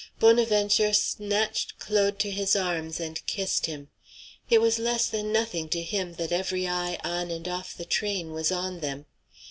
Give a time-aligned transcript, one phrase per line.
[0.19, 3.91] Bonaventure snatched Claude to his arms and kissed him.
[4.49, 8.33] It was less than nothing to him that every eye on and off the train
[8.33, 9.05] was on them.